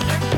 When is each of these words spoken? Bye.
Bye. 0.00 0.29